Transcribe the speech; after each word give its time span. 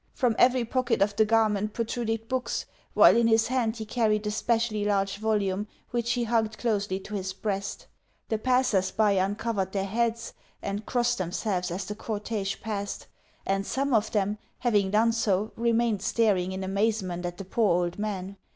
From 0.15 0.35
every 0.39 0.65
pocket 0.65 0.99
of 1.03 1.15
the 1.15 1.25
garment 1.25 1.73
protruded 1.73 2.27
books, 2.27 2.65
while 2.95 3.15
in 3.15 3.27
his 3.27 3.49
hand 3.49 3.77
he 3.77 3.85
carried 3.85 4.25
a 4.25 4.31
specially 4.31 4.83
large 4.83 5.17
volume, 5.17 5.67
which 5.91 6.13
he 6.13 6.23
hugged 6.23 6.57
closely 6.57 6.99
to 7.01 7.13
his 7.13 7.33
breast. 7.33 7.85
The 8.27 8.39
passers 8.39 8.89
by 8.89 9.11
uncovered 9.11 9.73
their 9.73 9.85
heads 9.85 10.33
and 10.59 10.87
crossed 10.87 11.19
themselves 11.19 11.69
as 11.69 11.85
the 11.85 11.93
cortège 11.93 12.61
passed, 12.61 13.05
and 13.45 13.63
some 13.63 13.93
of 13.93 14.11
them, 14.11 14.39
having 14.57 14.89
done 14.89 15.11
so, 15.11 15.51
remained 15.55 16.01
staring 16.01 16.51
in 16.51 16.63
amazement 16.63 17.23
at 17.23 17.37
the 17.37 17.45
poor 17.45 17.83
old 17.83 17.99
man. 17.99 18.37